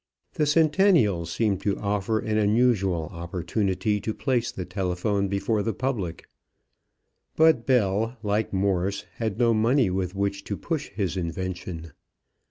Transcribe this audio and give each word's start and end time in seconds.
The 0.33 0.47
Centennial 0.47 1.27
seemed 1.27 1.61
to 1.61 1.77
offer 1.77 2.17
an 2.17 2.39
unusual 2.39 3.11
opportunity 3.13 4.01
to 4.01 4.15
place 4.15 4.51
the 4.51 4.65
telephone 4.65 5.27
before 5.27 5.61
the 5.61 5.75
public. 5.75 6.25
But 7.35 7.67
Bell, 7.67 8.17
like 8.23 8.51
Morse, 8.51 9.05
had 9.17 9.37
no 9.37 9.53
money 9.53 9.91
with 9.91 10.15
which 10.15 10.43
to 10.45 10.57
push 10.57 10.89
his 10.89 11.15
invention. 11.15 11.91